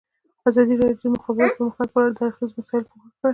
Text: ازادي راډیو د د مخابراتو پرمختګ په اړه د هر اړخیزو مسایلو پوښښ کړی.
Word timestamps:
ازادي 0.49 0.75
راډیو 0.81 0.97
د 0.99 1.03
د 1.11 1.13
مخابراتو 1.15 1.55
پرمختګ 1.57 1.89
په 1.93 1.97
اړه 2.01 2.11
د 2.13 2.17
هر 2.21 2.25
اړخیزو 2.29 2.57
مسایلو 2.59 2.89
پوښښ 2.91 3.13
کړی. 3.19 3.29